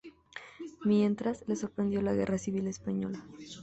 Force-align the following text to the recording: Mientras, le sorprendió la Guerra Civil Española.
Mientras, 0.83 1.47
le 1.47 1.55
sorprendió 1.55 2.01
la 2.01 2.15
Guerra 2.15 2.39
Civil 2.39 2.65
Española. 2.67 3.23